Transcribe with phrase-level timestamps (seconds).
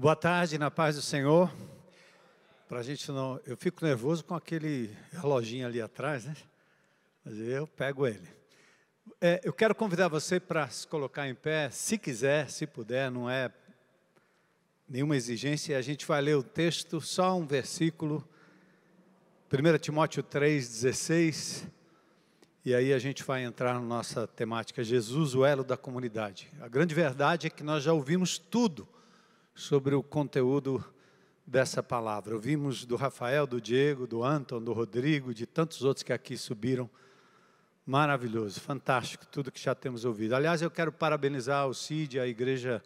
[0.00, 1.52] Boa tarde, na paz do Senhor.
[2.66, 3.38] Para gente não.
[3.44, 6.34] Eu fico nervoso com aquele reloginho ali atrás, né?
[7.22, 8.26] Mas eu pego ele.
[9.20, 13.28] É, eu quero convidar você para se colocar em pé, se quiser, se puder, não
[13.28, 13.52] é
[14.88, 15.76] nenhuma exigência.
[15.76, 18.26] A gente vai ler o texto, só um versículo.
[19.52, 21.68] 1 Timóteo 3,16.
[22.64, 26.50] E aí a gente vai entrar na nossa temática, Jesus, o elo da comunidade.
[26.58, 28.88] A grande verdade é que nós já ouvimos tudo
[29.60, 30.82] sobre o conteúdo
[31.46, 32.34] dessa palavra.
[32.34, 36.88] Ouvimos do Rafael, do Diego, do Anton, do Rodrigo, de tantos outros que aqui subiram.
[37.84, 40.34] Maravilhoso, fantástico, tudo que já temos ouvido.
[40.34, 42.82] Aliás, eu quero parabenizar o CID, a Igreja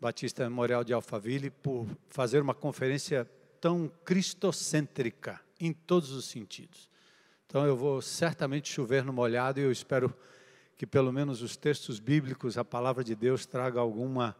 [0.00, 3.28] Batista Memorial de Alphaville, por fazer uma conferência
[3.60, 6.88] tão cristocêntrica em todos os sentidos.
[7.46, 10.14] Então eu vou certamente chover no molhado e eu espero
[10.78, 14.34] que pelo menos os textos bíblicos, a palavra de Deus traga alguma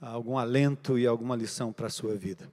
[0.00, 2.50] algum alento e alguma lição para a sua vida.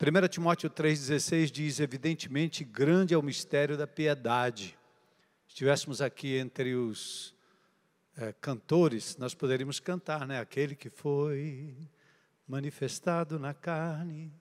[0.00, 4.76] 1 Timóteo 3,16 diz: Evidentemente, grande é o mistério da piedade.
[5.46, 7.34] Se estivéssemos aqui entre os
[8.16, 10.40] é, cantores, nós poderíamos cantar, né?
[10.40, 11.76] Aquele que foi
[12.46, 14.32] manifestado na carne,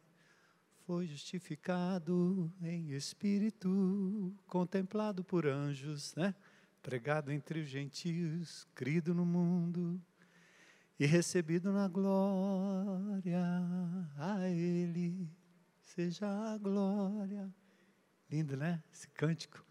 [0.86, 6.36] foi justificado em espírito, contemplado por anjos, né?
[6.82, 10.02] pregado entre os gentios, crido no mundo
[11.00, 13.42] e recebido na glória.
[14.18, 15.30] A Ele
[15.82, 17.54] seja a glória.
[18.30, 18.82] Lindo, né?
[18.92, 19.64] Esse cântico.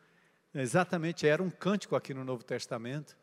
[0.54, 3.16] Exatamente, era um cântico aqui no Novo Testamento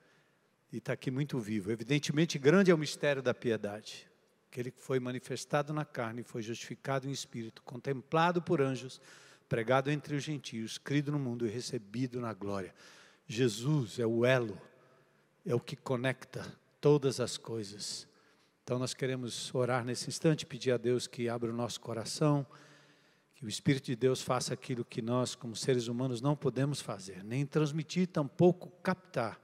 [0.71, 1.71] e está aqui muito vivo.
[1.71, 4.09] Evidentemente, grande é o mistério da piedade
[4.49, 8.99] que foi manifestado na carne, foi justificado em espírito, contemplado por anjos,
[9.47, 12.73] pregado entre os gentios, crido no mundo e recebido na glória.
[13.27, 14.59] Jesus é o elo,
[15.45, 16.45] é o que conecta
[16.81, 18.07] todas as coisas.
[18.63, 22.45] Então nós queremos orar nesse instante, pedir a Deus que abra o nosso coração,
[23.33, 27.23] que o Espírito de Deus faça aquilo que nós, como seres humanos, não podemos fazer,
[27.23, 29.39] nem transmitir, tampouco captar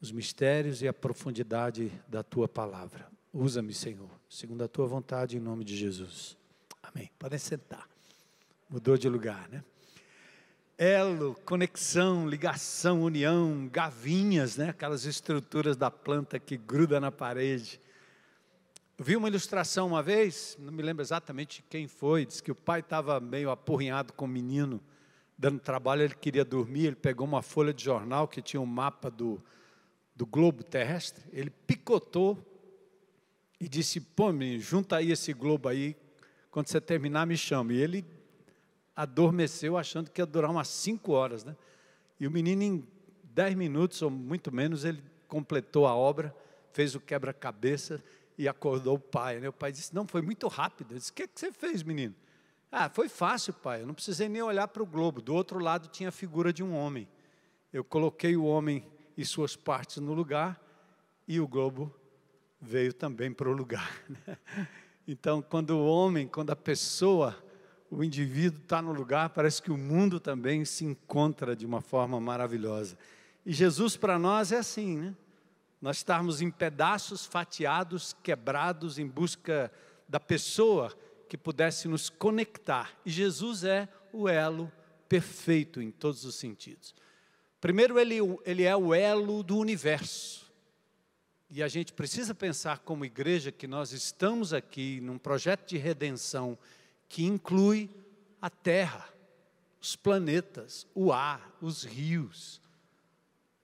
[0.00, 3.10] os mistérios e a profundidade da tua palavra.
[3.32, 6.36] Usa-me, Senhor, segundo a tua vontade, em nome de Jesus.
[6.82, 7.10] Amém.
[7.18, 7.88] Podem sentar.
[8.68, 9.64] Mudou de lugar, né?
[10.76, 14.70] Elo, conexão, ligação, união, gavinhas, né?
[14.70, 17.80] Aquelas estruturas da planta que gruda na parede.
[18.98, 22.56] Eu vi uma ilustração uma vez, não me lembro exatamente quem foi, disse que o
[22.56, 24.80] pai estava meio apurrinhado com o menino,
[25.38, 29.10] dando trabalho, ele queria dormir, ele pegou uma folha de jornal que tinha um mapa
[29.10, 29.40] do,
[30.14, 32.38] do globo terrestre, ele picotou
[33.60, 35.96] e disse: Pô, menino, junta aí esse globo aí,
[36.50, 37.72] quando você terminar, me chama.
[37.72, 38.04] E ele
[38.94, 41.56] adormeceu achando que ia durar umas cinco horas, né?
[42.18, 42.88] E o menino, em
[43.24, 46.34] dez minutos ou muito menos, ele completou a obra,
[46.72, 48.02] fez o quebra-cabeça
[48.38, 49.40] e acordou o pai.
[49.40, 49.48] Né?
[49.48, 50.92] O pai disse: Não, foi muito rápido.
[50.92, 52.14] Ele disse: O que, é que você fez, menino?
[52.70, 53.82] Ah, foi fácil, pai.
[53.82, 55.20] Eu não precisei nem olhar para o globo.
[55.20, 57.08] Do outro lado tinha a figura de um homem.
[57.72, 58.84] Eu coloquei o homem
[59.16, 60.60] e suas partes no lugar
[61.26, 61.94] e o globo
[62.60, 63.90] veio também para o lugar.
[65.06, 67.36] Então, quando o homem, quando a pessoa,
[67.90, 72.20] o indivíduo está no lugar, parece que o mundo também se encontra de uma forma
[72.20, 72.96] maravilhosa.
[73.44, 75.14] E Jesus para nós é assim, né?
[75.80, 79.70] Nós estarmos em pedaços fatiados, quebrados, em busca
[80.08, 80.90] da pessoa
[81.28, 82.92] que pudesse nos conectar.
[83.04, 84.72] E Jesus é o elo
[85.08, 86.94] perfeito em todos os sentidos.
[87.60, 90.50] Primeiro, ele, ele é o elo do universo.
[91.50, 96.58] E a gente precisa pensar como igreja que nós estamos aqui num projeto de redenção
[97.14, 97.88] que inclui
[98.42, 99.08] a terra,
[99.80, 102.60] os planetas, o ar, os rios.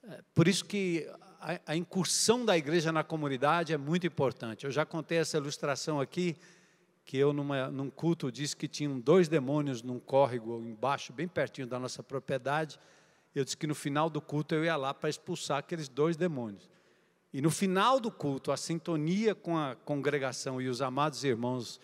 [0.05, 4.67] É, por isso que a, a incursão da igreja na comunidade é muito importante.
[4.67, 6.37] Eu já contei essa ilustração aqui,
[7.05, 11.67] que eu numa, num culto disse que tinham dois demônios num córrego embaixo, bem pertinho
[11.67, 12.79] da nossa propriedade.
[13.35, 16.71] Eu disse que no final do culto eu ia lá para expulsar aqueles dois demônios.
[17.33, 21.81] E no final do culto, a sintonia com a congregação e os amados irmãos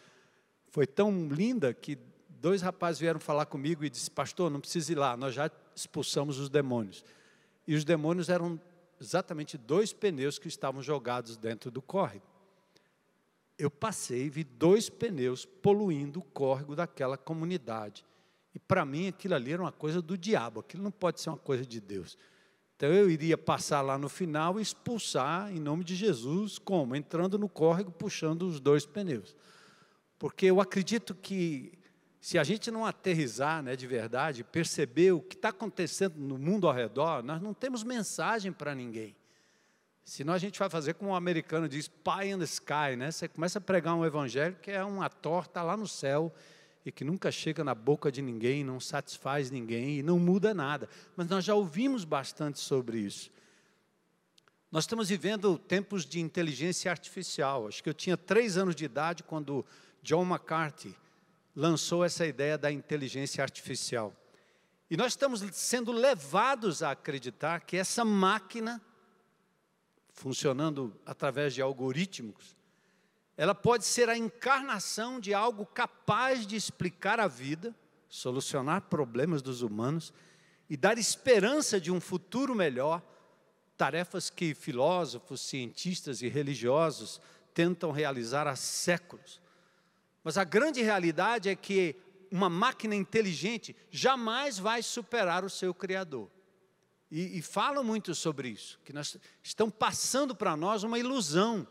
[0.71, 1.99] foi tão linda que
[2.41, 6.39] dois rapazes vieram falar comigo e disse: Pastor, não precisa ir lá, nós já expulsamos
[6.39, 7.05] os demônios.
[7.67, 8.61] E os demônios eram
[9.01, 12.25] exatamente dois pneus que estavam jogados dentro do córrego.
[13.59, 18.05] Eu passei e vi dois pneus poluindo o córrego daquela comunidade.
[18.55, 21.39] E para mim aquilo ali era uma coisa do diabo, aquilo não pode ser uma
[21.39, 22.17] coisa de Deus.
[22.77, 26.95] Então eu iria passar lá no final e expulsar em nome de Jesus, como?
[26.95, 29.35] Entrando no córrego, puxando os dois pneus.
[30.19, 31.73] Porque eu acredito que
[32.21, 36.67] se a gente não aterrizar né, de verdade, perceber o que está acontecendo no mundo
[36.67, 39.15] ao redor, nós não temos mensagem para ninguém.
[40.05, 43.11] Senão a gente vai fazer como o um americano diz, pie in the sky, né?
[43.11, 46.33] Você começa a pregar um evangelho que é uma torta lá no céu
[46.85, 50.89] e que nunca chega na boca de ninguém, não satisfaz ninguém e não muda nada.
[51.17, 53.33] Mas nós já ouvimos bastante sobre isso.
[54.71, 57.67] Nós estamos vivendo tempos de inteligência artificial.
[57.67, 59.67] Acho que eu tinha três anos de idade quando
[60.07, 60.95] John McCarthy
[61.55, 64.15] lançou essa ideia da inteligência artificial.
[64.89, 68.81] E nós estamos sendo levados a acreditar que essa máquina
[70.13, 72.57] funcionando através de algoritmos,
[73.37, 77.75] ela pode ser a encarnação de algo capaz de explicar a vida,
[78.09, 80.15] solucionar problemas dos humanos
[80.71, 83.03] e dar esperança de um futuro melhor,
[83.77, 87.21] tarefas que filósofos, cientistas e religiosos
[87.53, 89.45] tentam realizar há séculos.
[90.27, 91.95] Mas a grande realidade é que
[92.33, 96.29] uma máquina inteligente jamais vai superar o seu Criador.
[97.09, 101.65] E, e falam muito sobre isso, que nós estão passando para nós uma ilusão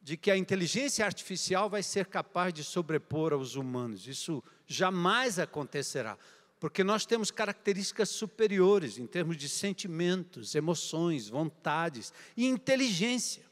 [0.00, 4.08] de que a inteligência artificial vai ser capaz de sobrepor aos humanos.
[4.08, 6.16] Isso jamais acontecerá,
[6.58, 13.44] porque nós temos características superiores em termos de sentimentos, emoções, vontades e inteligência.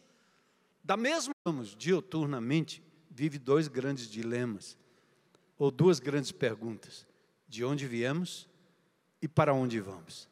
[0.83, 2.83] Da mesma, vamos, dioturnamente,
[3.21, 4.79] vive dois grandes dilemas,
[5.59, 7.07] ou duas grandes perguntas:
[7.47, 8.49] de onde viemos
[9.21, 10.27] e para onde vamos.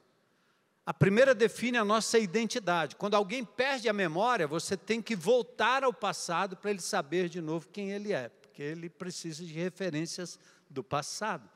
[0.86, 2.96] A primeira define a nossa identidade.
[2.96, 7.42] Quando alguém perde a memória, você tem que voltar ao passado para ele saber de
[7.42, 10.38] novo quem ele é, porque ele precisa de referências
[10.70, 11.46] do passado.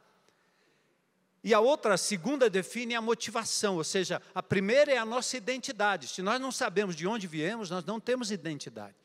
[1.43, 5.35] E a outra, a segunda, define a motivação, ou seja, a primeira é a nossa
[5.39, 6.09] identidade.
[6.09, 9.02] Se nós não sabemos de onde viemos, nós não temos identidade.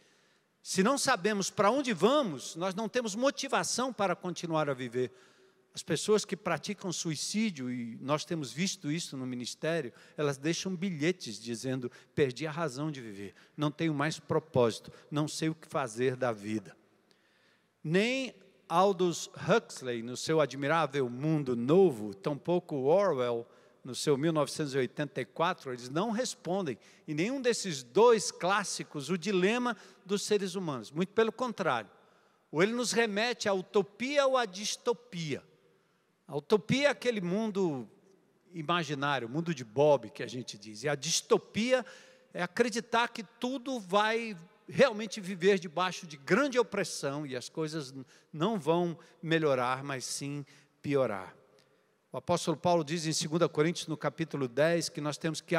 [0.69, 5.13] Se não sabemos para onde vamos, nós não temos motivação para continuar a viver.
[5.73, 11.39] As pessoas que praticam suicídio, e nós temos visto isso no ministério, elas deixam bilhetes
[11.39, 16.17] dizendo: perdi a razão de viver, não tenho mais propósito, não sei o que fazer
[16.17, 16.75] da vida.
[17.81, 18.35] Nem
[18.67, 23.47] Aldous Huxley, no seu admirável Mundo Novo, tampouco Orwell,
[23.87, 30.55] no seu 1984, eles não respondem em nenhum desses dois clássicos o dilema dos seres
[30.55, 30.91] humanos.
[30.91, 31.89] Muito pelo contrário.
[32.51, 35.41] Ou ele nos remete à utopia ou à distopia.
[36.27, 37.89] A utopia é aquele mundo
[38.53, 40.83] imaginário, mundo de Bob, que a gente diz.
[40.83, 41.85] E a distopia
[42.33, 44.35] é acreditar que tudo vai
[44.67, 47.93] realmente viver debaixo de grande opressão e as coisas
[48.33, 50.45] não vão melhorar, mas sim
[50.81, 51.33] piorar.
[52.11, 55.55] O apóstolo Paulo diz em 2 Coríntios, no capítulo 10, que nós temos que,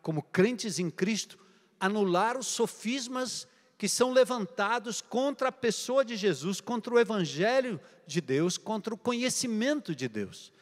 [0.00, 1.38] como crentes em Cristo,
[1.78, 3.46] anular os sofismas
[3.78, 8.98] que são levantados contra a pessoa de Jesus, contra o Evangelho de Deus, contra o
[8.98, 10.52] conhecimento de Deus.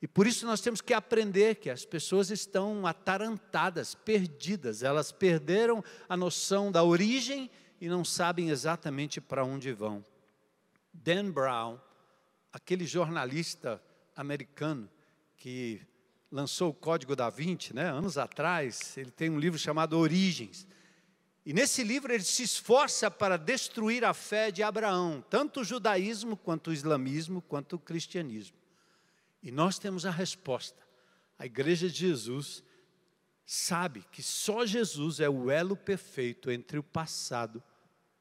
[0.00, 5.82] E por isso nós temos que aprender que as pessoas estão atarantadas, perdidas, elas perderam
[6.08, 7.50] a noção da origem
[7.80, 10.04] e não sabem exatamente para onde vão.
[10.92, 11.78] Dan Brown,
[12.52, 13.82] aquele jornalista
[14.18, 14.90] americano
[15.36, 15.80] que
[16.30, 20.66] lançou o Código da Vinci, né, anos atrás, ele tem um livro chamado Origens.
[21.46, 26.36] E nesse livro ele se esforça para destruir a fé de Abraão, tanto o judaísmo,
[26.36, 28.58] quanto o islamismo, quanto o cristianismo.
[29.42, 30.82] E nós temos a resposta.
[31.38, 32.62] A igreja de Jesus
[33.46, 37.62] sabe que só Jesus é o elo perfeito entre o passado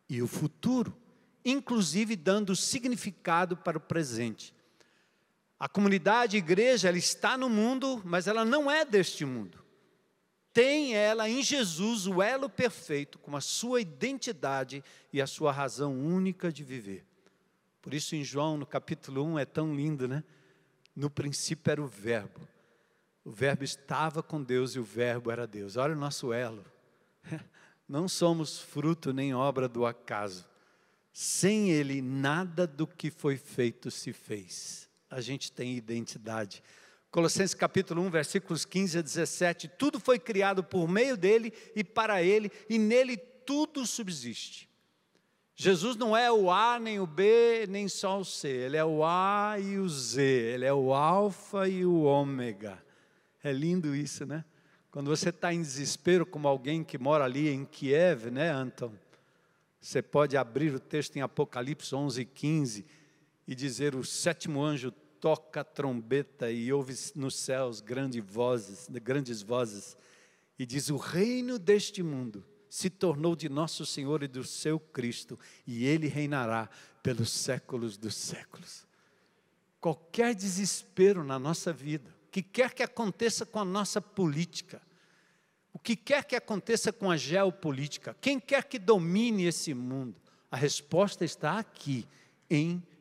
[0.08, 0.96] e o futuro,
[1.44, 4.54] inclusive dando significado para o presente.
[5.60, 9.68] A comunidade a igreja, ela está no mundo, mas ela não é deste mundo
[10.58, 14.84] tem ela em Jesus o elo perfeito com a sua identidade
[15.14, 17.06] e a sua razão única de viver.
[17.80, 20.24] Por isso, em João, no capítulo 1, é tão lindo, né?
[20.96, 22.48] No princípio era o Verbo.
[23.24, 25.78] O Verbo estava com Deus e o Verbo era Deus.
[25.78, 26.66] Olha o nosso elo.
[27.88, 30.44] Não somos fruto nem obra do acaso.
[31.14, 34.87] Sem Ele, nada do que foi feito se fez.
[35.10, 36.62] A gente tem identidade
[37.10, 42.22] Colossenses capítulo 1, versículos 15 a 17, tudo foi criado por meio dele e para
[42.22, 44.70] ele, e nele tudo subsiste.
[45.56, 49.04] Jesus não é o A, nem o B, nem só o C, ele é o
[49.04, 52.78] A e o Z, ele é o Alfa e o Ômega.
[53.44, 54.44] É lindo isso, né?
[54.92, 58.94] Quando você está em desespero, como alguém que mora ali em Kiev, né, Anton?
[59.80, 62.86] Você pode abrir o texto em Apocalipse 11, 15
[63.48, 69.42] e dizer: O sétimo anjo toca a trombeta e ouve nos céus grandes vozes, grandes
[69.42, 69.98] vozes,
[70.60, 75.40] e diz: O reino deste mundo se tornou de nosso Senhor e do seu Cristo,
[75.66, 76.70] e ele reinará
[77.02, 78.86] pelos séculos dos séculos.
[79.80, 84.82] Qualquer desespero na nossa vida, que quer que aconteça com a nossa política,
[85.74, 90.58] O que quer que aconteça com a geopolítica, quem quer que domine esse mundo, a
[90.58, 92.08] resposta está aqui,
[92.50, 92.97] em Jesus.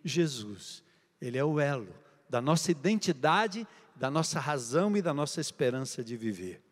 [1.20, 6.16] Ele é o elo da nossa identidade, da nossa razão e da nossa esperança de
[6.16, 6.62] viver.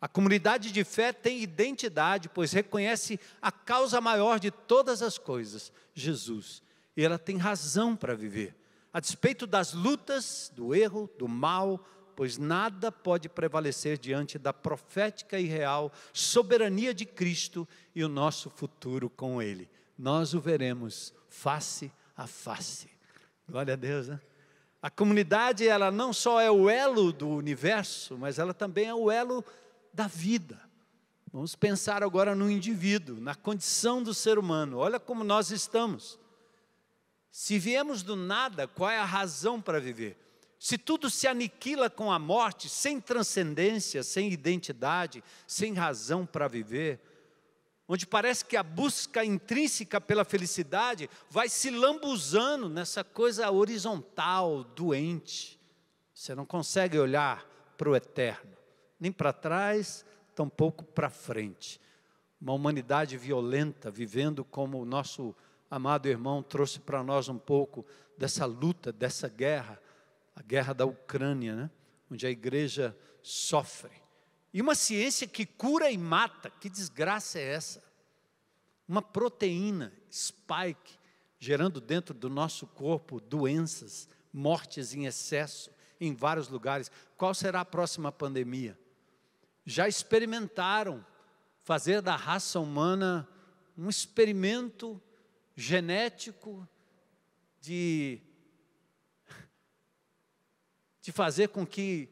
[0.00, 5.72] A comunidade de fé tem identidade, pois reconhece a causa maior de todas as coisas,
[5.92, 6.62] Jesus.
[6.96, 8.54] E ela tem razão para viver,
[8.92, 15.38] a despeito das lutas, do erro, do mal, pois nada pode prevalecer diante da profética
[15.38, 19.68] e real soberania de Cristo e o nosso futuro com Ele.
[19.96, 22.90] Nós o veremos face a face.
[23.48, 24.20] Glória a Deus, né?
[24.82, 29.10] A comunidade, ela não só é o elo do universo, mas ela também é o
[29.10, 29.44] elo
[29.94, 30.60] da vida.
[31.32, 34.78] Vamos pensar agora no indivíduo, na condição do ser humano.
[34.78, 36.18] Olha como nós estamos.
[37.30, 40.16] Se viemos do nada, qual é a razão para viver?
[40.58, 47.00] Se tudo se aniquila com a morte, sem transcendência, sem identidade, sem razão para viver,
[47.88, 55.58] onde parece que a busca intrínseca pela felicidade vai se lambuzando nessa coisa horizontal, doente.
[56.12, 57.44] Você não consegue olhar
[57.76, 58.52] para o eterno,
[59.00, 60.04] nem para trás,
[60.34, 61.80] tampouco para frente.
[62.40, 65.34] Uma humanidade violenta, vivendo como o nosso
[65.70, 67.84] amado irmão trouxe para nós um pouco
[68.16, 69.80] dessa luta, dessa guerra
[70.38, 71.70] a guerra da Ucrânia, né?
[72.08, 73.90] onde a igreja sofre.
[74.52, 77.82] E uma ciência que cura e mata, que desgraça é essa?
[78.86, 80.98] Uma proteína, spike,
[81.38, 86.90] gerando dentro do nosso corpo doenças, mortes em excesso em vários lugares.
[87.16, 88.78] Qual será a próxima pandemia?
[89.64, 91.04] Já experimentaram
[91.62, 93.28] fazer da raça humana
[93.76, 95.00] um experimento
[95.54, 96.66] genético
[97.60, 98.22] de
[101.02, 102.08] de fazer com que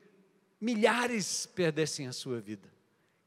[0.67, 2.69] milhares perdessem a sua vida.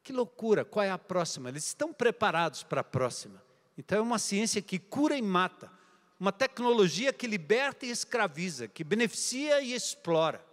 [0.03, 0.65] Que loucura!
[0.65, 1.47] Qual é a próxima?
[1.47, 3.41] Eles estão preparados para a próxima.
[3.77, 5.71] Então é uma ciência que cura e mata,
[6.19, 10.45] uma tecnologia que liberta e escraviza, que beneficia e explora.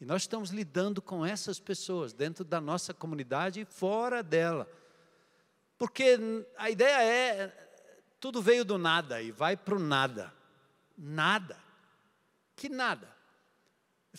[0.00, 4.68] E nós estamos lidando com essas pessoas dentro da nossa comunidade e fora dela.
[5.78, 6.18] Porque
[6.56, 7.68] a ideia é
[8.18, 10.32] tudo veio do nada e vai para o nada.
[10.98, 11.56] Nada.
[12.56, 13.19] Que nada?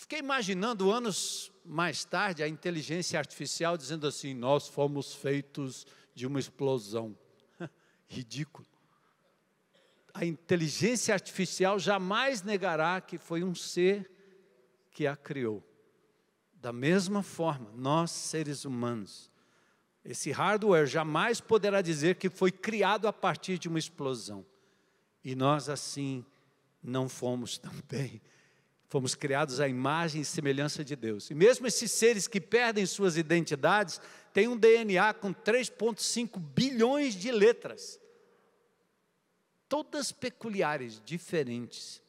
[0.00, 6.40] Fiquei imaginando anos mais tarde a inteligência artificial dizendo assim: nós fomos feitos de uma
[6.40, 7.16] explosão.
[8.06, 8.66] Ridículo.
[10.14, 14.10] A inteligência artificial jamais negará que foi um ser
[14.90, 15.62] que a criou.
[16.52, 19.30] Da mesma forma, nós seres humanos,
[20.04, 24.44] esse hardware jamais poderá dizer que foi criado a partir de uma explosão.
[25.24, 26.24] E nós assim
[26.82, 28.20] não fomos também.
[28.92, 31.30] Fomos criados à imagem e semelhança de Deus.
[31.30, 33.98] E mesmo esses seres que perdem suas identidades,
[34.34, 37.98] têm um DNA com 3,5 bilhões de letras.
[39.66, 42.02] Todas peculiares, diferentes.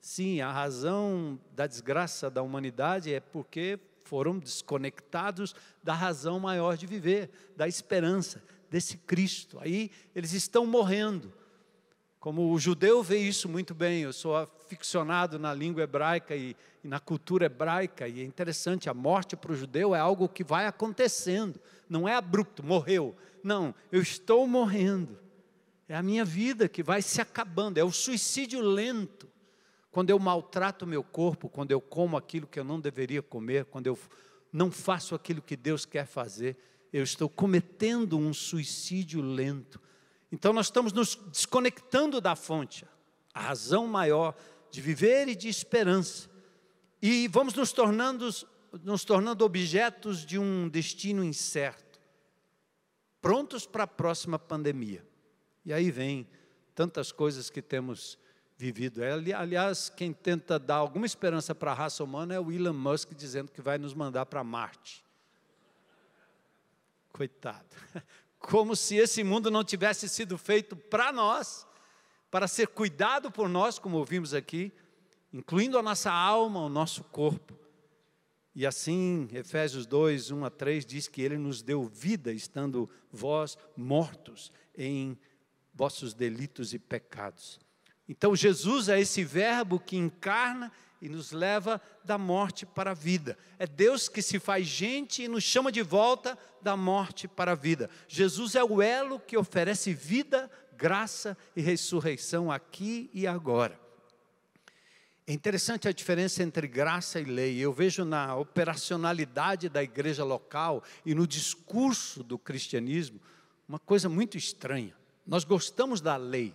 [0.00, 6.84] Sim, a razão da desgraça da humanidade é porque foram desconectados da razão maior de
[6.84, 9.56] viver, da esperança, desse Cristo.
[9.60, 11.32] Aí eles estão morrendo.
[12.18, 14.34] Como o judeu vê isso muito bem, eu sou
[14.68, 19.52] aficionado na língua hebraica e, e na cultura hebraica, e é interessante, a morte para
[19.52, 23.16] o judeu é algo que vai acontecendo, não é abrupto, morreu.
[23.42, 25.18] Não, eu estou morrendo.
[25.88, 29.28] É a minha vida que vai se acabando, é o suicídio lento.
[29.90, 33.64] Quando eu maltrato o meu corpo, quando eu como aquilo que eu não deveria comer,
[33.64, 33.98] quando eu
[34.52, 36.56] não faço aquilo que Deus quer fazer,
[36.92, 39.80] eu estou cometendo um suicídio lento
[40.30, 42.86] então nós estamos nos desconectando da fonte,
[43.32, 44.34] a razão maior
[44.70, 46.28] de viver e de esperança.
[47.00, 48.28] E vamos nos tornando,
[48.82, 52.00] nos tornando objetos de um destino incerto,
[53.20, 55.06] prontos para a próxima pandemia.
[55.64, 56.28] E aí vem
[56.74, 58.18] tantas coisas que temos
[58.56, 59.02] vivido.
[59.02, 63.12] É, aliás, quem tenta dar alguma esperança para a raça humana é o Elon Musk
[63.14, 65.04] dizendo que vai nos mandar para Marte.
[67.12, 67.76] Coitado
[68.38, 71.66] como se esse mundo não tivesse sido feito para nós,
[72.30, 74.72] para ser cuidado por nós, como ouvimos aqui,
[75.32, 77.58] incluindo a nossa alma, o nosso corpo.
[78.54, 83.56] E assim, Efésios 2, 1 a 3 diz que ele nos deu vida, estando vós
[83.76, 85.16] mortos em
[85.72, 87.60] vossos delitos e pecados.
[88.08, 93.38] Então, Jesus é esse verbo que encarna e nos leva da morte para a vida.
[93.58, 97.54] É Deus que se faz gente e nos chama de volta da morte para a
[97.54, 97.88] vida.
[98.08, 103.78] Jesus é o elo que oferece vida, graça e ressurreição aqui e agora.
[105.26, 107.58] É interessante a diferença entre graça e lei.
[107.58, 113.20] Eu vejo na operacionalidade da igreja local e no discurso do cristianismo
[113.68, 114.96] uma coisa muito estranha.
[115.26, 116.54] Nós gostamos da lei,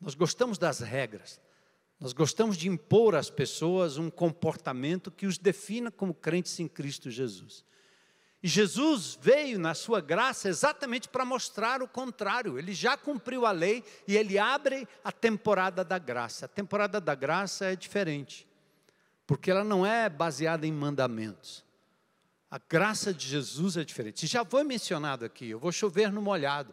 [0.00, 1.40] nós gostamos das regras,
[2.00, 7.10] nós gostamos de impor às pessoas um comportamento que os defina como crentes em Cristo
[7.10, 7.64] Jesus.
[8.42, 12.58] E Jesus veio na sua graça exatamente para mostrar o contrário.
[12.58, 16.44] Ele já cumpriu a lei e ele abre a temporada da graça.
[16.44, 18.46] A temporada da graça é diferente,
[19.26, 21.64] porque ela não é baseada em mandamentos.
[22.50, 24.26] A graça de Jesus é diferente.
[24.26, 26.72] Já foi mencionado aqui, eu vou chover no molhado.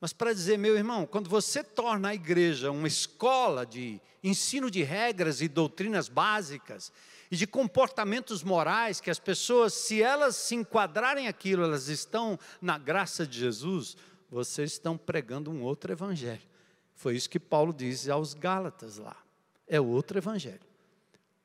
[0.00, 4.82] Mas para dizer, meu irmão, quando você torna a igreja uma escola de ensino de
[4.82, 6.92] regras e doutrinas básicas,
[7.30, 12.78] e de comportamentos morais que as pessoas, se elas se enquadrarem aquilo, elas estão na
[12.78, 13.96] graça de Jesus,
[14.30, 16.42] vocês estão pregando um outro evangelho.
[16.94, 19.16] Foi isso que Paulo diz aos Gálatas lá.
[19.66, 20.68] É outro evangelho.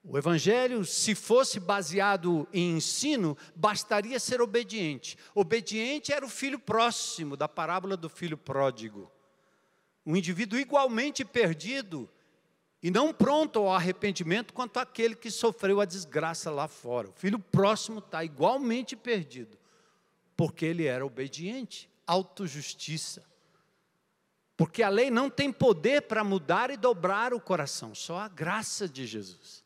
[0.06, 5.18] O evangelho, se fosse baseado em ensino, bastaria ser obediente.
[5.34, 9.10] Obediente era o filho próximo da parábola do filho pródigo.
[10.06, 12.10] Um indivíduo igualmente perdido
[12.84, 17.08] e não pronto ao arrependimento quanto aquele que sofreu a desgraça lá fora.
[17.08, 19.58] O filho próximo está igualmente perdido,
[20.36, 23.24] porque ele era obediente, autojustiça.
[24.58, 28.88] Porque a lei não tem poder para mudar e dobrar o coração, só a graça
[28.88, 29.64] de Jesus.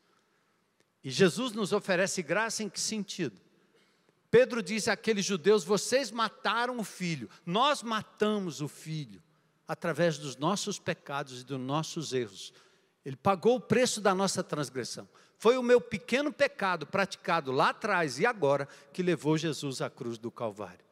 [1.02, 3.40] E Jesus nos oferece graça em que sentido?
[4.30, 9.20] Pedro diz àqueles judeus: vocês mataram o filho, nós matamos o filho,
[9.66, 12.52] através dos nossos pecados e dos nossos erros
[13.08, 15.08] ele pagou o preço da nossa transgressão.
[15.38, 20.18] Foi o meu pequeno pecado praticado lá atrás e agora que levou Jesus à cruz
[20.18, 20.84] do Calvário.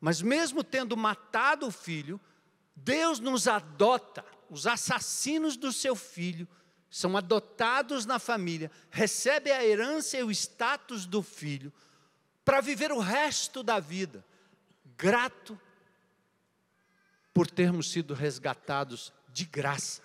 [0.00, 2.20] Mas mesmo tendo matado o filho,
[2.74, 4.24] Deus nos adota.
[4.50, 6.48] Os assassinos do seu filho
[6.90, 11.72] são adotados na família, recebem a herança e o status do filho
[12.44, 14.24] para viver o resto da vida
[14.96, 15.56] grato
[17.32, 20.02] por termos sido resgatados de graça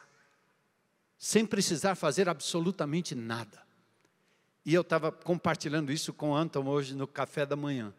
[1.18, 3.66] sem precisar fazer absolutamente nada.
[4.66, 7.94] E eu estava compartilhando isso com o Anton hoje no café da manhã.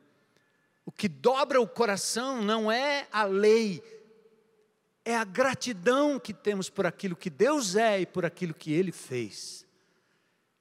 [0.84, 3.82] O que dobra o coração não é a lei,
[5.04, 8.92] é a gratidão que temos por aquilo que Deus é e por aquilo que Ele
[8.92, 9.66] fez.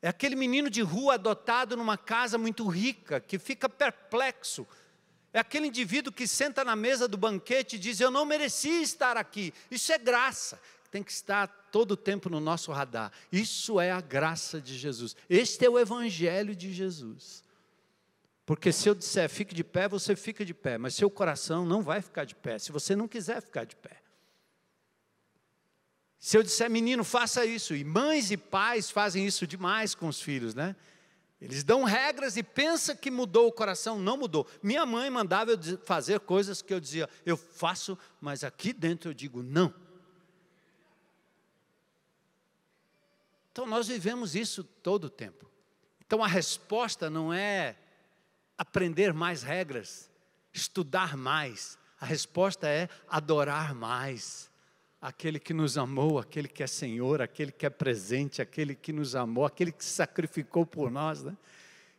[0.02, 4.66] É aquele menino de rua adotado numa casa muito rica, que fica perplexo.
[5.34, 9.18] É aquele indivíduo que senta na mesa do banquete e diz: Eu não mereci estar
[9.18, 9.54] aqui.
[9.70, 10.60] Isso é graça
[10.92, 13.12] tem que estar todo o tempo no nosso radar.
[13.32, 15.16] Isso é a graça de Jesus.
[15.30, 17.44] Este é o Evangelho de Jesus.
[18.46, 21.82] Porque se eu disser fique de pé, você fica de pé, mas seu coração não
[21.82, 24.02] vai ficar de pé, se você não quiser ficar de pé.
[26.18, 30.22] Se eu disser, menino, faça isso, e mães e pais fazem isso demais com os
[30.22, 30.76] filhos, né?
[31.40, 34.48] Eles dão regras e pensa que mudou o coração, não mudou.
[34.64, 39.14] Minha mãe mandava eu fazer coisas que eu dizia, eu faço, mas aqui dentro eu
[39.14, 39.74] digo não.
[43.58, 45.50] Então nós vivemos isso todo o tempo.
[46.06, 47.76] Então a resposta não é
[48.56, 50.12] aprender mais regras,
[50.54, 51.76] estudar mais.
[52.00, 54.48] A resposta é adorar mais.
[55.02, 59.16] Aquele que nos amou, aquele que é Senhor, aquele que é presente, aquele que nos
[59.16, 61.24] amou, aquele que se sacrificou por nós.
[61.24, 61.36] Né?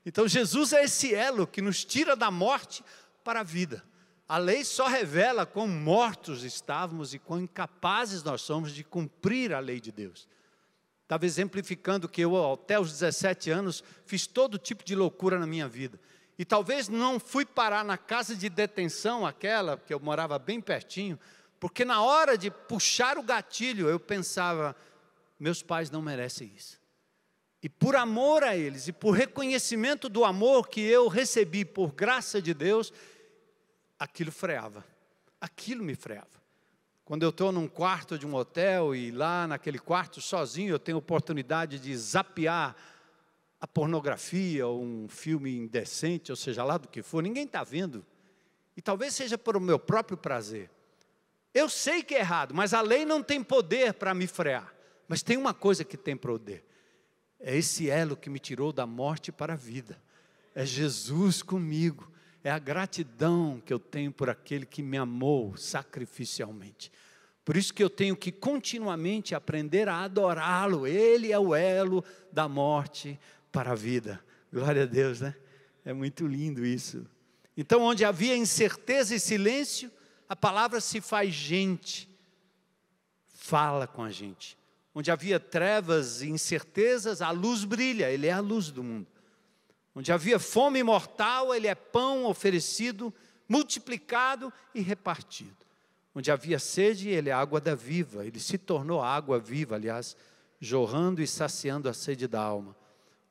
[0.07, 2.85] Então Jesus é esse elo que nos tira da morte
[3.25, 3.85] para a vida.
[4.29, 9.59] A lei só revela quão mortos estávamos e quão incapazes nós somos de cumprir a
[9.59, 10.29] lei de Deus.
[11.09, 15.67] Estava exemplificando que eu, até os 17 anos, fiz todo tipo de loucura na minha
[15.67, 15.99] vida.
[16.39, 21.19] E talvez não fui parar na casa de detenção, aquela, que eu morava bem pertinho,
[21.59, 24.77] porque na hora de puxar o gatilho, eu pensava:
[25.41, 26.79] meus pais não merecem isso.
[27.63, 32.43] E por amor a eles, e por reconhecimento do amor que eu recebi por graça
[32.43, 32.93] de Deus,
[33.99, 34.85] aquilo freava.
[35.41, 36.38] Aquilo me freava.
[37.09, 40.99] Quando eu estou num quarto de um hotel e lá naquele quarto sozinho eu tenho
[40.99, 42.77] oportunidade de zapear
[43.59, 48.05] a pornografia ou um filme indecente, ou seja lá do que for, ninguém está vendo.
[48.77, 50.71] E talvez seja por o meu próprio prazer.
[51.55, 54.71] Eu sei que é errado, mas a lei não tem poder para me frear.
[55.09, 56.63] Mas tem uma coisa que tem poder:
[57.41, 59.99] é esse elo que me tirou da morte para a vida.
[60.55, 66.91] É Jesus comigo é a gratidão que eu tenho por aquele que me amou sacrificialmente.
[67.45, 70.87] Por isso que eu tenho que continuamente aprender a adorá-lo.
[70.87, 73.19] Ele é o elo da morte
[73.51, 74.23] para a vida.
[74.53, 75.35] Glória a Deus, né?
[75.85, 77.07] É muito lindo isso.
[77.57, 79.91] Então, onde havia incerteza e silêncio,
[80.29, 82.09] a palavra se faz gente,
[83.35, 84.57] fala com a gente.
[84.95, 89.18] Onde havia trevas e incertezas, a luz brilha, Ele é a luz do mundo.
[89.99, 93.13] Onde havia fome mortal, Ele é pão oferecido,
[93.49, 95.57] multiplicado e repartido.
[96.15, 100.17] Onde havia sede, Ele é água da viva, Ele se tornou água viva, aliás,
[100.61, 102.77] jorrando e saciando a sede da alma.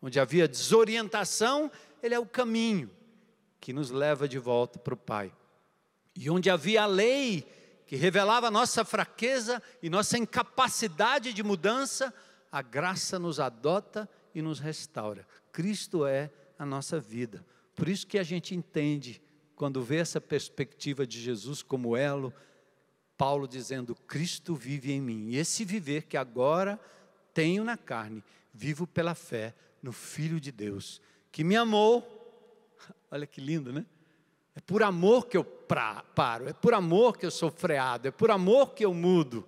[0.01, 1.71] Onde havia desorientação,
[2.03, 2.91] Ele é o caminho
[3.61, 5.31] que nos leva de volta para o Pai.
[6.13, 7.47] E onde havia a lei,
[7.85, 12.13] que revelava nossa fraqueza e nossa incapacidade de mudança,
[12.51, 15.25] a graça nos adota e nos restaura.
[15.53, 17.45] Cristo é a nossa vida.
[17.75, 19.21] Por isso que a gente entende,
[19.55, 22.33] quando vê essa perspectiva de Jesus como elo,
[23.17, 25.29] Paulo dizendo: Cristo vive em mim.
[25.29, 26.79] E esse viver que agora
[27.33, 32.13] tenho na carne, vivo pela fé no Filho de Deus, que me amou.
[33.11, 33.85] Olha que lindo, né?
[34.55, 38.31] É por amor que eu paro, é por amor que eu sou freado, é por
[38.31, 39.47] amor que eu mudo,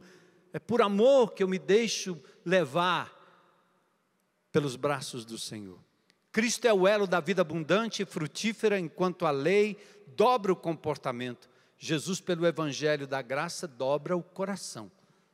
[0.54, 3.12] é por amor que eu me deixo levar
[4.52, 5.80] pelos braços do Senhor.
[6.32, 9.78] Cristo é o elo da vida abundante e frutífera, enquanto a lei
[10.16, 11.50] dobra o comportamento.
[11.78, 14.92] Jesus, pelo Evangelho da graça, dobra o coração.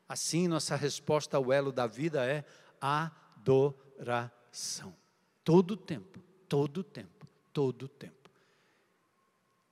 [0.07, 2.45] Assim, nossa resposta ao elo da vida é
[2.79, 4.95] adoração.
[5.43, 8.13] Todo o tempo, todo o tempo, todo o tempo.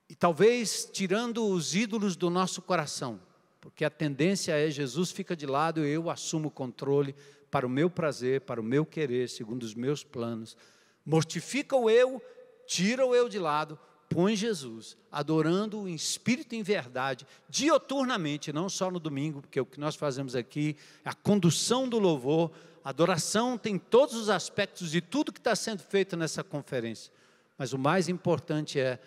[0.08, 3.20] E talvez tirando os ídolos do nosso coração,
[3.60, 7.14] porque a tendência é Jesus fica de lado eu assumo o controle
[7.50, 10.56] para o meu prazer, para o meu querer, segundo os meus planos.
[11.04, 12.22] Mortifica o eu,
[12.66, 18.90] tira o eu de lado, põe Jesus, adorando em espírito em verdade, dioturnamente, não só
[18.90, 22.52] no domingo, porque o que nós fazemos aqui é a condução do louvor,
[22.84, 27.12] a adoração tem todos os aspectos de tudo que está sendo feito nessa conferência.
[27.56, 29.00] Mas o mais importante é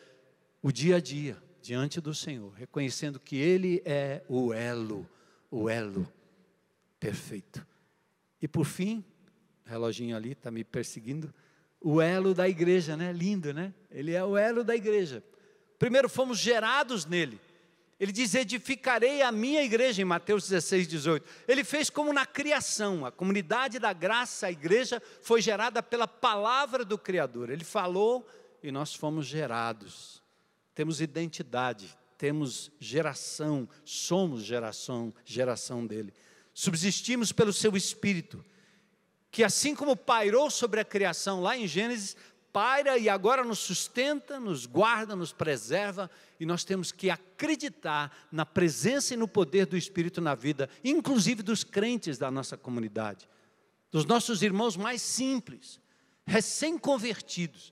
[0.62, 5.08] o dia a dia diante do Senhor, reconhecendo que Ele é o elo,
[5.52, 6.12] o elo
[7.00, 7.66] perfeito.
[8.42, 9.04] E por fim,
[9.66, 11.34] o reloginho ali está me perseguindo,
[11.82, 13.12] o elo da igreja, né?
[13.12, 13.74] Lindo, né?
[13.92, 15.24] Ele é o elo da igreja.
[15.80, 17.40] Primeiro fomos gerados nele.
[18.00, 21.28] Ele diz: Edificarei a minha igreja, em Mateus 16, 18.
[21.48, 26.84] Ele fez como na criação, a comunidade da graça, a igreja, foi gerada pela palavra
[26.86, 27.50] do Criador.
[27.50, 28.28] Ele falou
[28.62, 30.22] e nós fomos gerados
[30.78, 36.14] temos identidade, temos geração, somos geração, geração dele.
[36.54, 38.46] Subsistimos pelo seu espírito,
[39.38, 42.18] que assim como pairou sobre a criação lá em Gênesis,
[42.52, 48.48] paira e agora nos sustenta, nos guarda, nos preserva, e nós temos que acreditar na
[48.48, 53.30] presença e no poder do Espírito na vida, inclusive dos crentes da nossa comunidade,
[53.92, 55.80] dos nossos irmãos mais simples,
[56.26, 57.72] recém-convertidos,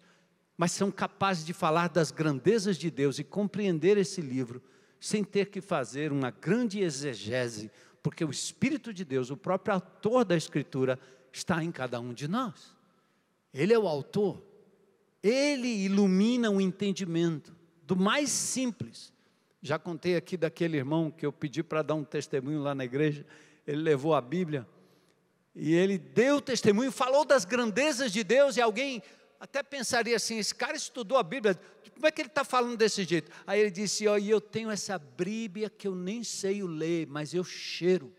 [0.56, 4.62] mas são capazes de falar das grandezas de Deus e compreender esse livro
[4.99, 7.71] sem ter que fazer uma grande exegese,
[8.04, 10.99] porque o Espírito de Deus, o próprio autor da Escritura,
[11.38, 12.76] está em cada um de nós.
[13.54, 14.41] Ele é o autor,
[15.21, 19.13] ele ilumina o entendimento do mais simples.
[19.62, 23.26] Já contei aqui daquele irmão que eu pedi para dar um testemunho lá na igreja,
[23.65, 24.67] ele levou a Bíblia
[25.56, 29.02] e ele deu testemunho, falou das grandezas de Deus e alguém
[29.39, 31.60] até pensaria assim: esse cara estudou a Bíblia,
[31.93, 33.32] como é que ele está falando desse jeito?
[33.48, 37.34] Aí ele disse: oh, eu tenho essa Bíblia que eu nem sei o ler, mas
[37.34, 38.13] eu cheiro.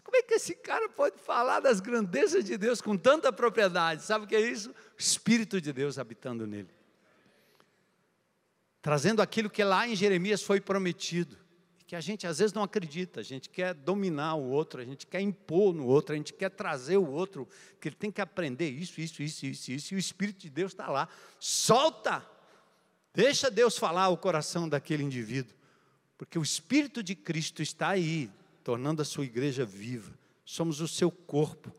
[0.00, 4.02] Como é que esse cara pode falar das grandezas de Deus com tanta propriedade?
[4.02, 4.70] Sabe o que é isso?
[4.70, 6.70] O Espírito de Deus habitando nele.
[8.80, 11.36] Trazendo aquilo que lá em Jeremias foi prometido
[11.88, 15.06] que a gente às vezes não acredita, a gente quer dominar o outro, a gente
[15.06, 17.48] quer impor no outro, a gente quer trazer o outro,
[17.80, 20.72] que ele tem que aprender isso, isso, isso, isso, isso, e o Espírito de Deus
[20.72, 21.08] está lá.
[21.40, 22.22] Solta!
[23.14, 25.56] Deixa Deus falar o coração daquele indivíduo,
[26.18, 28.30] porque o Espírito de Cristo está aí,
[28.68, 30.12] tornando a sua igreja viva.
[30.44, 31.74] Somos o seu corpo.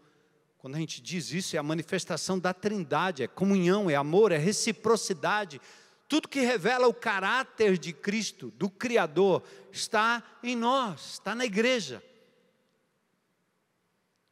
[0.57, 4.39] Quando a gente diz isso, é a manifestação da trindade, é comunhão, é amor, é
[4.39, 5.61] reciprocidade,
[6.07, 12.03] tudo que revela o caráter de Cristo, do Criador, está em nós, está na igreja.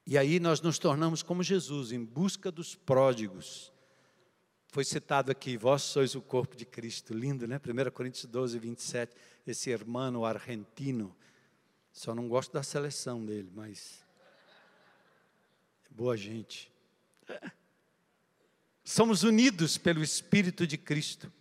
[0.04, 3.72] E aí nós nos tornamos como Jesus, em busca dos pródigos.
[4.70, 7.14] Foi citado aqui, vós sois o corpo de Cristo.
[7.14, 7.62] Lindo, né?
[7.64, 9.16] 1 Coríntios 12, 27.
[9.46, 11.16] Esse irmão argentino.
[11.98, 14.06] Só não gosto da seleção dele, mas.
[15.90, 16.72] É boa gente.
[18.84, 21.34] Somos unidos pelo Espírito de Cristo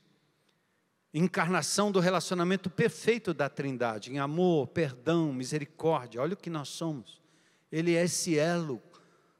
[1.12, 6.20] encarnação do relacionamento perfeito da Trindade, em amor, perdão, misericórdia.
[6.20, 7.22] Olha o que nós somos.
[7.70, 8.82] Ele é esse elo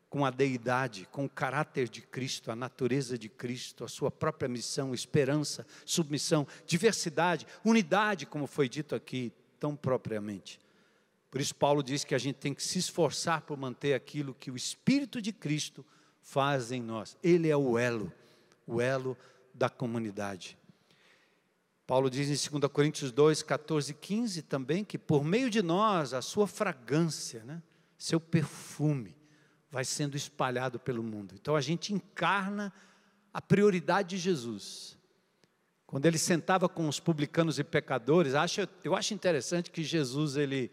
[0.08, 4.48] com a deidade, com o caráter de Cristo, a natureza de Cristo, a sua própria
[4.48, 10.58] missão, esperança, submissão, diversidade, unidade, como foi dito aqui tão propriamente.
[11.30, 14.50] Por isso, Paulo diz que a gente tem que se esforçar por manter aquilo que
[14.50, 15.84] o Espírito de Cristo
[16.20, 17.16] faz em nós.
[17.22, 18.12] Ele é o elo,
[18.66, 19.16] o elo
[19.52, 20.56] da comunidade.
[21.86, 26.12] Paulo diz em 2 Coríntios 2, 14 e 15 também que por meio de nós,
[26.12, 27.62] a sua fragrância, né,
[27.96, 29.16] seu perfume,
[29.70, 31.34] vai sendo espalhado pelo mundo.
[31.34, 32.72] Então a gente encarna
[33.32, 34.96] a prioridade de Jesus.
[35.86, 40.72] Quando ele sentava com os publicanos e pecadores, acho, eu acho interessante que Jesus ele,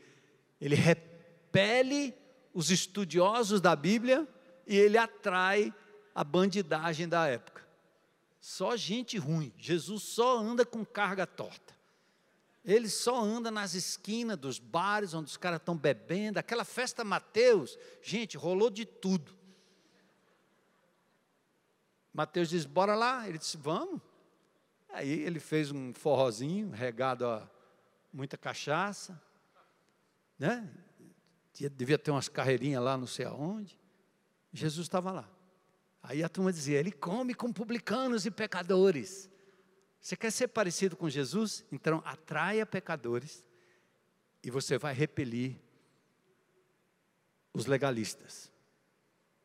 [0.64, 2.16] ele repele
[2.54, 4.26] os estudiosos da Bíblia
[4.66, 5.74] e ele atrai
[6.16, 7.68] a bandidagem da época.
[8.40, 9.54] Só gente ruim.
[9.58, 11.74] Jesus só anda com carga torta.
[12.64, 16.40] Ele só anda nas esquinas dos bares onde os caras estão bebendo.
[16.40, 19.36] Aquela festa Mateus, gente, rolou de tudo.
[22.14, 23.28] Mateus diz: Bora lá.
[23.28, 24.00] Ele disse: Vamos.
[24.88, 27.50] Aí ele fez um forrozinho regado a
[28.14, 29.22] muita cachaça,
[30.44, 30.70] né?
[31.72, 33.80] Devia ter umas carreirinhas lá, não sei aonde.
[34.52, 35.30] Jesus estava lá.
[36.02, 39.30] Aí a turma dizia: Ele come com publicanos e pecadores.
[40.02, 41.66] Você quer ser parecido com Jesus?
[41.72, 43.46] Então atraia pecadores
[44.44, 45.56] e você vai repelir
[47.54, 48.52] os legalistas.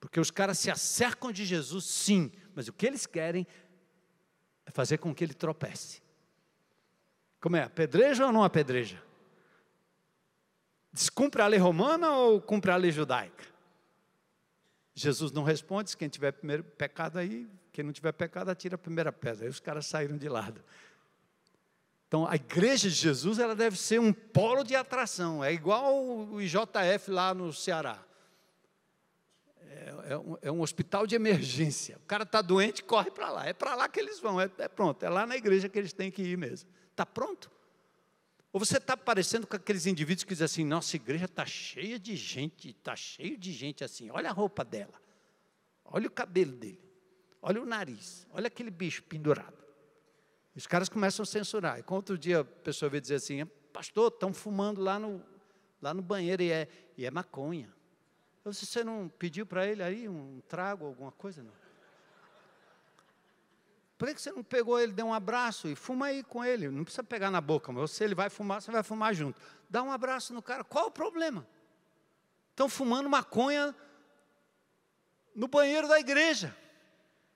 [0.01, 3.47] Porque os caras se acercam de Jesus, sim, mas o que eles querem
[4.67, 6.03] é fazer com que ele tropece.
[7.41, 7.63] Como é?
[7.63, 9.01] Apedreja ou não apedreja?
[10.93, 13.45] Descumpre a lei romana ou cumpre a lei judaica?
[14.95, 19.13] Jesus não responde, quem tiver primeiro pecado aí, quem não tiver pecado, atira a primeira
[19.13, 19.45] pedra.
[19.45, 20.61] Aí os caras saíram de lado.
[22.09, 25.45] Então, a igreja de Jesus, ela deve ser um polo de atração.
[25.45, 28.03] É igual o IJF lá no Ceará.
[29.61, 31.99] É, é, um, é um, hospital de emergência.
[31.99, 33.47] O cara está doente, corre para lá.
[33.47, 34.41] É para lá que eles vão.
[34.41, 35.05] É, é pronto.
[35.05, 36.69] É lá na igreja que eles têm que ir mesmo.
[36.91, 37.51] Está pronto?
[38.53, 42.17] Ou você está parecendo com aqueles indivíduos que dizem assim: nossa igreja está cheia de
[42.17, 45.01] gente, está cheio de gente assim, olha a roupa dela,
[45.85, 46.81] olha o cabelo dele,
[47.43, 49.57] olha o nariz, olha aquele bicho pendurado.
[50.57, 51.79] Os caras começam a censurar.
[51.79, 55.23] E quando outro dia a pessoa veio dizer assim: pastor, estão fumando lá no,
[55.81, 57.73] lá no banheiro e é, e é maconha.
[58.45, 61.43] Eu você não pediu para ele aí um trago, alguma coisa?
[61.43, 61.53] Não.
[63.99, 66.71] Por que você não pegou ele, deu um abraço e fuma aí com ele?
[66.71, 69.41] Não precisa pegar na boca, mas se ele vai fumar, você vai fumar junto.
[69.69, 70.63] Dá um abraço no cara.
[70.63, 71.45] Qual o problema?
[72.51, 73.75] Estão fumando maconha
[75.35, 76.57] no banheiro da igreja.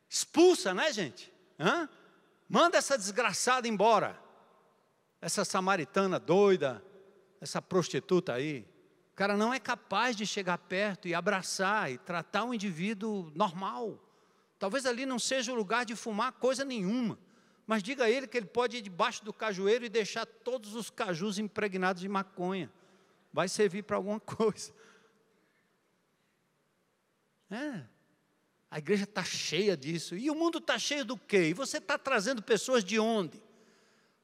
[0.08, 1.32] Expulsa, né, gente?
[1.58, 1.88] Hã?
[2.48, 4.16] Manda essa desgraçada embora.
[5.20, 6.84] Essa samaritana doida,
[7.40, 8.64] essa prostituta aí.
[9.12, 13.98] O cara não é capaz de chegar perto e abraçar e tratar um indivíduo normal.
[14.62, 17.18] Talvez ali não seja o lugar de fumar coisa nenhuma.
[17.66, 20.88] Mas diga a ele que ele pode ir debaixo do cajueiro e deixar todos os
[20.88, 22.70] cajus impregnados de maconha.
[23.32, 24.72] Vai servir para alguma coisa.
[27.50, 27.82] É.
[28.70, 30.16] A igreja está cheia disso.
[30.16, 31.48] E o mundo está cheio do quê?
[31.48, 33.42] E você está trazendo pessoas de onde?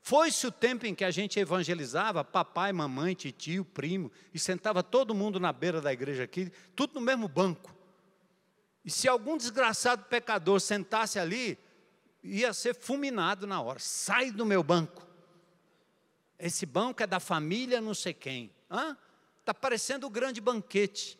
[0.00, 5.16] Foi-se o tempo em que a gente evangelizava, papai, mamãe, tio, primo, e sentava todo
[5.16, 7.76] mundo na beira da igreja aqui, tudo no mesmo banco.
[8.88, 11.58] E se algum desgraçado pecador sentasse ali,
[12.22, 13.78] ia ser fulminado na hora.
[13.78, 15.06] Sai do meu banco.
[16.38, 18.50] Esse banco é da família não sei quem.
[19.40, 21.18] Está parecendo o grande banquete.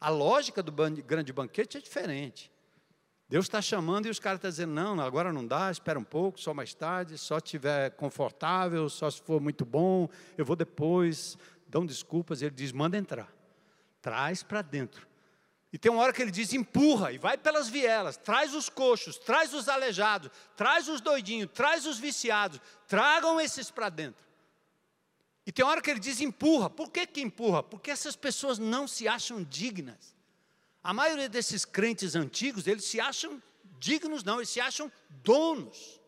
[0.00, 2.50] A lógica do grande banquete é diferente.
[3.28, 6.40] Deus está chamando e os caras estão dizendo: não, agora não dá, espera um pouco,
[6.40, 11.36] só mais tarde, só estiver confortável, só se for muito bom, eu vou depois.
[11.68, 12.40] Dão desculpas.
[12.40, 13.30] Ele diz: manda entrar,
[14.00, 15.06] traz para dentro.
[15.74, 19.18] E tem uma hora que ele diz: empurra e vai pelas vielas, traz os coxos,
[19.18, 24.24] traz os aleijados, traz os doidinhos, traz os viciados, tragam esses para dentro.
[25.44, 26.70] E tem uma hora que ele diz: empurra.
[26.70, 27.60] Por que, que empurra?
[27.60, 30.14] Porque essas pessoas não se acham dignas.
[30.80, 33.42] A maioria desses crentes antigos, eles se acham
[33.80, 36.00] dignos, não, eles se acham donos.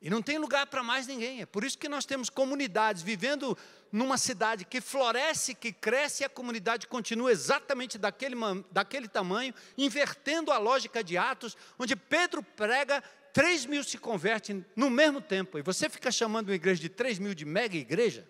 [0.00, 1.42] E não tem lugar para mais ninguém.
[1.42, 3.58] É por isso que nós temos comunidades vivendo
[3.92, 8.34] numa cidade que floresce, que cresce, e a comunidade continua exatamente daquele,
[8.70, 14.88] daquele tamanho, invertendo a lógica de Atos, onde Pedro prega, 3 mil se convertem no
[14.88, 15.58] mesmo tempo.
[15.58, 18.26] E você fica chamando uma igreja de 3 mil de mega igreja?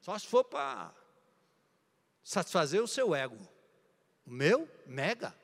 [0.00, 0.94] Só se for para
[2.22, 3.38] satisfazer o seu ego.
[4.26, 5.34] O meu, mega.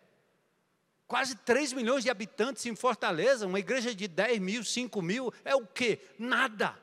[1.06, 5.54] Quase 3 milhões de habitantes em Fortaleza, uma igreja de 10 mil, 5 mil, é
[5.54, 6.00] o quê?
[6.18, 6.78] Nada.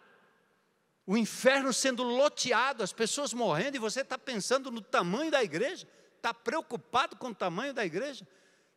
[1.07, 5.87] O inferno sendo loteado, as pessoas morrendo, e você está pensando no tamanho da igreja?
[6.17, 8.27] Está preocupado com o tamanho da igreja?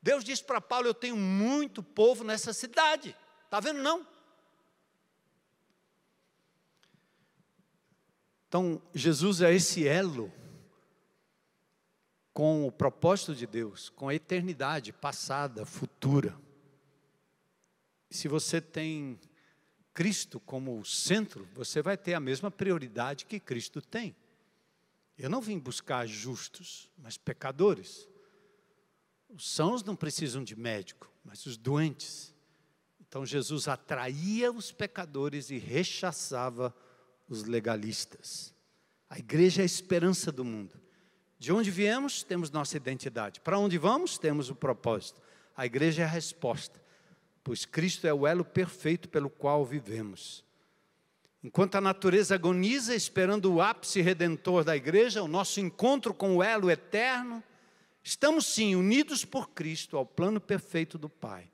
[0.01, 3.17] Deus disse para Paulo: Eu tenho muito povo nessa cidade.
[3.47, 3.83] Está vendo?
[3.83, 4.07] Não.
[8.47, 10.33] Então, Jesus é esse elo
[12.33, 16.37] com o propósito de Deus, com a eternidade passada, futura.
[18.09, 19.19] Se você tem
[20.01, 24.17] Cristo como centro, você vai ter a mesma prioridade que Cristo tem.
[25.19, 28.09] Eu não vim buscar justos, mas pecadores.
[29.29, 32.35] Os sãos não precisam de médico, mas os doentes.
[32.99, 36.75] Então Jesus atraía os pecadores e rechaçava
[37.29, 38.55] os legalistas.
[39.11, 40.81] A igreja é a esperança do mundo.
[41.39, 43.39] De onde viemos, temos nossa identidade.
[43.39, 45.21] Para onde vamos, temos o propósito.
[45.55, 46.81] A igreja é a resposta,
[47.43, 50.45] pois Cristo é o elo perfeito pelo qual vivemos.
[51.43, 56.43] Enquanto a natureza agoniza esperando o ápice redentor da igreja, o nosso encontro com o
[56.43, 57.43] elo eterno,
[58.03, 61.51] estamos sim unidos por Cristo ao plano perfeito do Pai.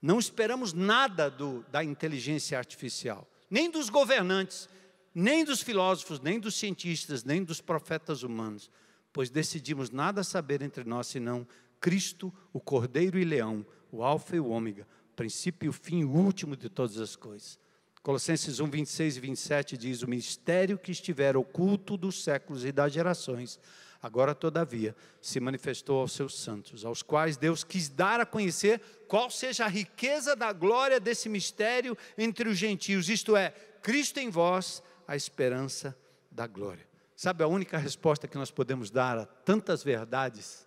[0.00, 4.68] Não esperamos nada do, da inteligência artificial, nem dos governantes,
[5.14, 8.70] nem dos filósofos, nem dos cientistas, nem dos profetas humanos
[9.12, 11.46] pois decidimos nada saber entre nós senão
[11.80, 16.56] Cristo, o Cordeiro e Leão, o Alfa e o Ômega, princípio e o fim, último
[16.56, 17.58] de todas as coisas.
[18.02, 22.92] Colossenses 1, 26 e 27 diz: O mistério que estiver oculto dos séculos e das
[22.92, 23.60] gerações,
[24.02, 29.30] agora, todavia, se manifestou aos seus santos, aos quais Deus quis dar a conhecer qual
[29.30, 33.50] seja a riqueza da glória desse mistério entre os gentios, isto é,
[33.82, 35.96] Cristo em vós, a esperança
[36.30, 36.86] da glória.
[37.14, 40.66] Sabe a única resposta que nós podemos dar a tantas verdades,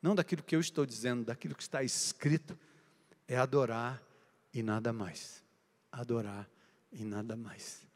[0.00, 2.56] não daquilo que eu estou dizendo, daquilo que está escrito,
[3.30, 4.02] é adorar
[4.52, 5.44] e nada mais.
[5.92, 6.50] Adorar
[6.90, 7.86] e nada mais.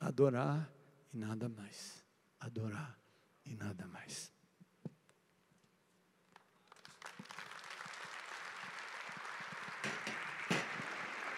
[0.00, 0.68] Adorar
[1.12, 2.04] e nada mais.
[2.40, 2.98] Adorar
[3.46, 4.33] e nada mais.